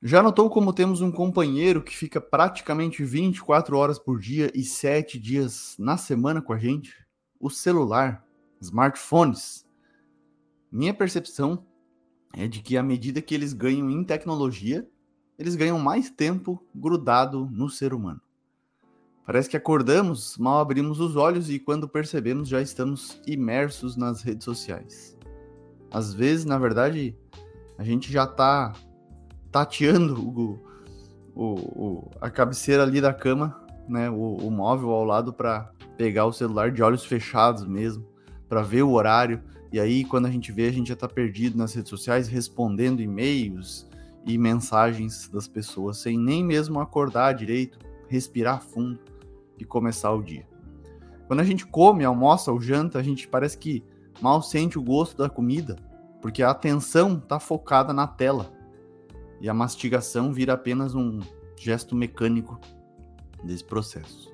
[0.00, 5.18] Já notou como temos um companheiro que fica praticamente 24 horas por dia e 7
[5.18, 7.04] dias na semana com a gente?
[7.40, 8.24] O celular,
[8.60, 9.66] smartphones.
[10.70, 11.66] Minha percepção
[12.32, 14.88] é de que à medida que eles ganham em tecnologia,
[15.36, 18.20] eles ganham mais tempo grudado no ser humano.
[19.26, 24.44] Parece que acordamos, mal abrimos os olhos e quando percebemos já estamos imersos nas redes
[24.44, 25.18] sociais.
[25.90, 27.16] Às vezes, na verdade,
[27.76, 28.72] a gente já está
[29.50, 30.58] tateando o,
[31.34, 36.26] o, o, a cabeceira ali da cama, né, o, o móvel ao lado para pegar
[36.26, 38.04] o celular de olhos fechados mesmo,
[38.48, 39.42] para ver o horário.
[39.72, 43.00] E aí, quando a gente vê, a gente já está perdido nas redes sociais, respondendo
[43.00, 43.88] e-mails
[44.24, 48.98] e mensagens das pessoas, sem nem mesmo acordar direito, respirar fundo
[49.58, 50.46] e começar o dia.
[51.26, 53.84] Quando a gente come, almoça ou janta, a gente parece que
[54.20, 55.76] mal sente o gosto da comida,
[56.22, 58.57] porque a atenção está focada na tela
[59.40, 61.20] e a mastigação vira apenas um
[61.56, 62.58] gesto mecânico
[63.42, 64.32] desse processo.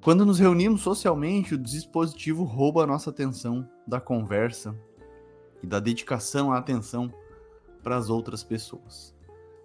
[0.00, 4.76] Quando nos reunimos socialmente, o dispositivo rouba a nossa atenção da conversa
[5.62, 7.12] e da dedicação à atenção
[7.82, 9.14] para as outras pessoas.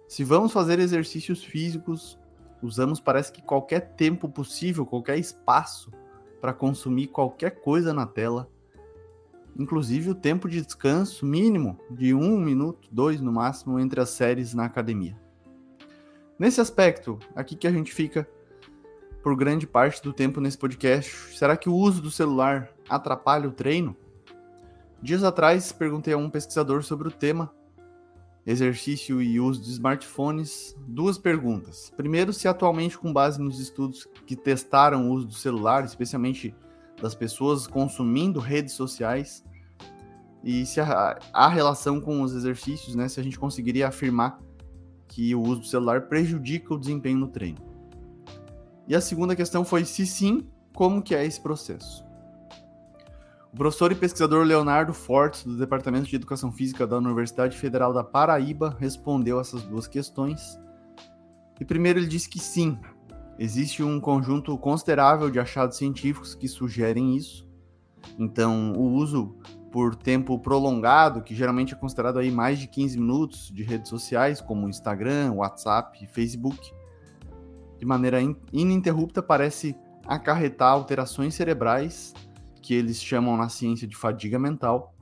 [0.08, 2.18] Se vamos fazer exercícios físicos,
[2.62, 5.92] usamos parece que qualquer tempo possível, qualquer espaço
[6.40, 8.50] para consumir qualquer coisa na tela
[9.58, 14.54] inclusive o tempo de descanso mínimo de um minuto, dois no máximo, entre as séries
[14.54, 15.20] na academia.
[16.38, 18.28] Nesse aspecto, aqui que a gente fica
[19.22, 23.52] por grande parte do tempo nesse podcast, será que o uso do celular atrapalha o
[23.52, 23.96] treino?
[25.00, 27.52] Dias atrás, perguntei a um pesquisador sobre o tema
[28.44, 31.92] exercício e uso de smartphones, duas perguntas.
[31.96, 36.54] Primeiro, se atualmente, com base nos estudos que testaram o uso do celular, especialmente
[37.02, 39.44] das pessoas consumindo redes sociais
[40.44, 44.40] e se a, a relação com os exercícios, né, se a gente conseguiria afirmar
[45.08, 47.58] que o uso do celular prejudica o desempenho no treino.
[48.86, 52.04] E a segunda questão foi se sim, como que é esse processo?
[53.52, 58.02] O professor e pesquisador Leonardo Fortes, do Departamento de Educação Física da Universidade Federal da
[58.02, 60.58] Paraíba, respondeu essas duas questões.
[61.60, 62.78] E primeiro ele disse que sim,
[63.42, 67.44] Existe um conjunto considerável de achados científicos que sugerem isso.
[68.16, 69.36] Então, o uso
[69.72, 74.40] por tempo prolongado, que geralmente é considerado aí mais de 15 minutos de redes sociais,
[74.40, 76.72] como Instagram, WhatsApp, Facebook,
[77.80, 78.20] de maneira
[78.52, 79.76] ininterrupta parece
[80.06, 82.14] acarretar alterações cerebrais,
[82.62, 84.94] que eles chamam na ciência de fadiga mental,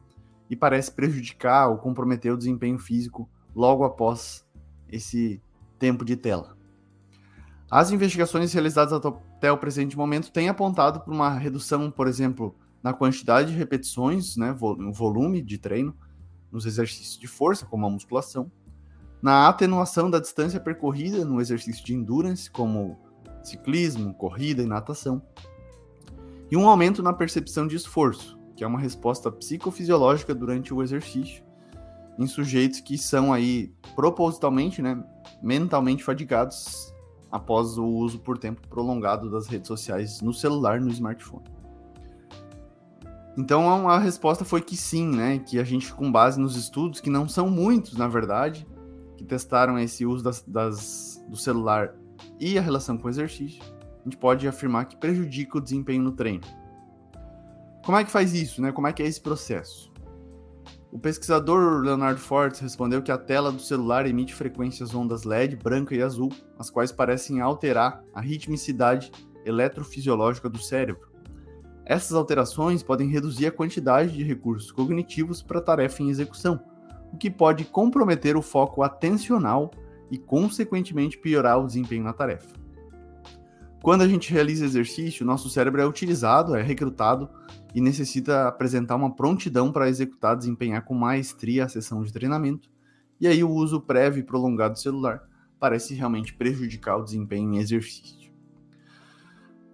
[0.49, 4.47] e parece prejudicar ou comprometer o desempenho físico logo após
[4.89, 5.43] esse
[5.79, 6.59] tempo de tela.
[7.71, 12.93] As investigações realizadas até o presente momento têm apontado para uma redução, por exemplo, na
[12.93, 15.95] quantidade de repetições, né, no volume de treino,
[16.51, 18.51] nos exercícios de força, como a musculação,
[19.23, 22.99] na atenuação da distância percorrida no exercício de endurance, como
[23.41, 25.23] ciclismo, corrida e natação,
[26.51, 31.45] e um aumento na percepção de esforço, que é uma resposta psicofisiológica durante o exercício,
[32.19, 35.01] em sujeitos que são aí propositalmente, né,
[35.41, 36.90] mentalmente fadigados
[37.31, 41.45] após o uso por tempo prolongado das redes sociais no celular, no smartphone.
[43.39, 45.39] Então a resposta foi que sim, né?
[45.39, 48.67] Que a gente, com base nos estudos, que não são muitos, na verdade,
[49.17, 51.95] que testaram esse uso das, das, do celular
[52.39, 56.13] e a relação com o exercício, a gente pode afirmar que prejudica o desempenho no
[56.13, 56.45] treino.
[57.85, 58.73] Como é que faz isso, né?
[58.73, 59.90] Como é que é esse processo?
[60.93, 65.95] O pesquisador Leonardo Fortes respondeu que a tela do celular emite frequências ondas LED branca
[65.95, 69.13] e azul, as quais parecem alterar a ritmicidade
[69.45, 71.09] eletrofisiológica do cérebro.
[71.87, 76.61] Essas alterações podem reduzir a quantidade de recursos cognitivos para a tarefa em execução,
[77.13, 79.71] o que pode comprometer o foco atencional
[80.11, 82.60] e, consequentemente, piorar o desempenho na tarefa.
[83.83, 87.31] Quando a gente realiza exercício, nosso cérebro é utilizado, é recrutado
[87.75, 92.71] e necessita apresentar uma prontidão para executar, desempenhar com maestria a sessão de treinamento.
[93.19, 95.23] E aí o uso prévio e prolongado do celular
[95.59, 98.31] parece realmente prejudicar o desempenho em exercício.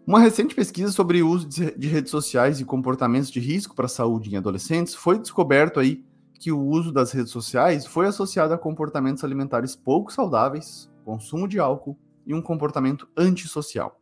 [0.06, 3.88] Uma recente pesquisa sobre o uso de redes sociais e comportamentos de risco para a
[3.88, 6.04] saúde em adolescentes foi descoberto aí
[6.38, 11.58] que o uso das redes sociais foi associado a comportamentos alimentares pouco saudáveis, consumo de
[11.58, 14.00] álcool e um comportamento antissocial.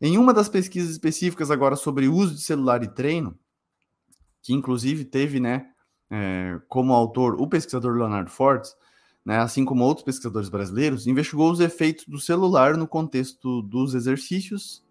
[0.00, 3.38] Em uma das pesquisas específicas agora sobre uso de celular e treino,
[4.42, 5.70] que inclusive teve, né,
[6.10, 8.74] é, como autor o pesquisador Leonardo Fortes,
[9.24, 14.84] né, assim como outros pesquisadores brasileiros, investigou os efeitos do celular no contexto dos exercícios.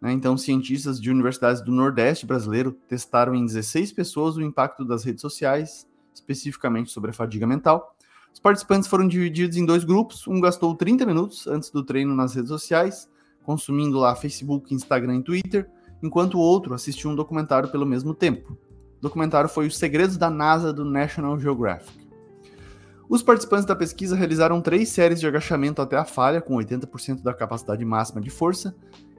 [0.00, 5.04] Né, então, cientistas de universidades do Nordeste brasileiro testaram em 16 pessoas o impacto das
[5.04, 7.96] redes sociais, especificamente sobre a fadiga mental.
[8.32, 10.26] Os participantes foram divididos em dois grupos.
[10.26, 13.08] Um gastou 30 minutos antes do treino nas redes sociais,
[13.44, 15.68] consumindo lá Facebook, Instagram e Twitter,
[16.02, 18.52] enquanto o outro assistiu um documentário pelo mesmo tempo.
[18.52, 22.08] O documentário foi Os Segredos da NASA do National Geographic.
[23.08, 27.34] Os participantes da pesquisa realizaram três séries de agachamento até a falha, com 80% da
[27.34, 28.72] capacidade máxima de força,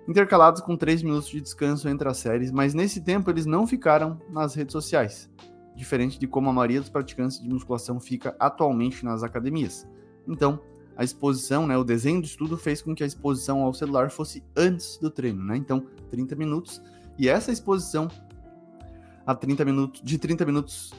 [0.07, 4.17] intercalados com 3 minutos de descanso entre as séries, mas nesse tempo eles não ficaram
[4.29, 5.29] nas redes sociais,
[5.75, 9.87] diferente de como a maioria dos praticantes de musculação fica atualmente nas academias.
[10.27, 10.59] Então,
[10.95, 14.43] a exposição, né, o desenho do estudo fez com que a exposição ao celular fosse
[14.55, 15.57] antes do treino, né?
[15.57, 16.81] Então, 30 minutos.
[17.17, 18.07] E essa exposição
[19.25, 20.93] a 30 minutos, de 30 minutos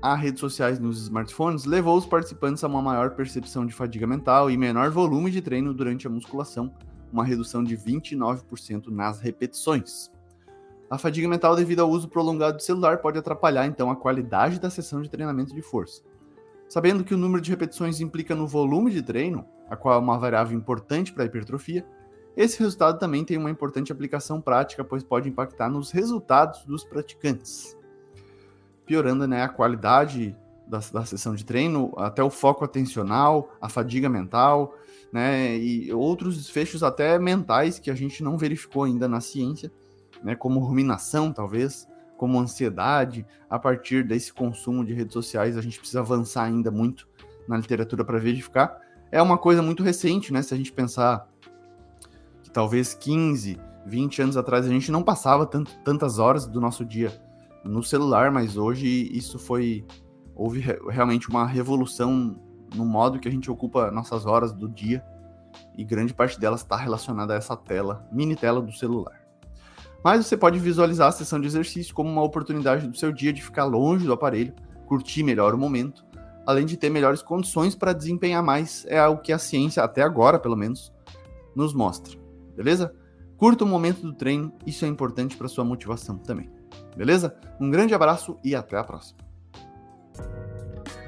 [0.00, 4.50] a redes sociais nos smartphones levou os participantes a uma maior percepção de fadiga mental
[4.50, 6.72] e menor volume de treino durante a musculação,
[7.12, 10.10] uma redução de 29% nas repetições.
[10.90, 14.70] A fadiga mental devido ao uso prolongado do celular pode atrapalhar então a qualidade da
[14.70, 16.02] sessão de treinamento de força.
[16.66, 20.18] Sabendo que o número de repetições implica no volume de treino, a qual é uma
[20.18, 21.84] variável importante para a hipertrofia,
[22.36, 27.76] esse resultado também tem uma importante aplicação prática, pois pode impactar nos resultados dos praticantes,
[28.86, 30.36] piorando né, a qualidade
[30.66, 34.74] da, da sessão de treino, até o foco atencional, a fadiga mental,
[35.12, 39.72] né, e outros desfechos até mentais que a gente não verificou ainda na ciência,
[40.22, 45.78] né, como ruminação, talvez, como ansiedade, a partir desse consumo de redes sociais, a gente
[45.78, 47.08] precisa avançar ainda muito
[47.46, 48.80] na literatura para verificar.
[49.10, 50.42] É uma coisa muito recente, né?
[50.42, 51.26] Se a gente pensar
[52.42, 56.84] que talvez 15, 20 anos atrás a gente não passava tanto, tantas horas do nosso
[56.84, 57.10] dia
[57.64, 59.86] no celular, mas hoje isso foi.
[60.34, 62.38] Houve realmente uma revolução
[62.74, 65.02] no modo que a gente ocupa nossas horas do dia
[65.76, 69.17] e grande parte delas está relacionada a essa tela, mini tela do celular.
[70.04, 73.42] Mas você pode visualizar a sessão de exercício como uma oportunidade do seu dia de
[73.42, 74.54] ficar longe do aparelho,
[74.86, 76.04] curtir melhor o momento,
[76.46, 80.38] além de ter melhores condições para desempenhar mais, é algo que a ciência, até agora
[80.38, 80.92] pelo menos,
[81.54, 82.18] nos mostra
[82.58, 82.92] beleza?
[83.36, 86.50] Curta o momento do treino, isso é importante para sua motivação também.
[86.96, 87.36] Beleza?
[87.60, 89.20] Um grande abraço e até a próxima.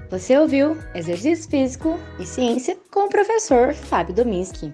[0.09, 4.73] Você ouviu Exercício Físico e Ciência com o professor Fábio Dominski.